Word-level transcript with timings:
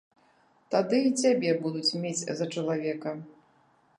Тады 0.75 1.01
і 1.07 1.11
цябе 1.25 1.51
будуць 1.67 1.95
мець 2.05 2.27
за 2.39 2.45
чалавека. 2.53 3.09